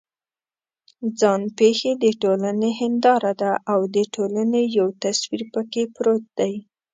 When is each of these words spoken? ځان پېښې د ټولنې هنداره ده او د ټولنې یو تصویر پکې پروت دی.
ځان 1.19 1.41
پېښې 1.57 1.91
د 2.03 2.05
ټولنې 2.21 2.69
هنداره 2.81 3.33
ده 3.41 3.51
او 3.71 3.79
د 3.95 3.97
ټولنې 4.15 4.61
یو 4.77 4.87
تصویر 5.03 5.41
پکې 5.53 5.83
پروت 5.95 6.23
دی. 6.39 6.53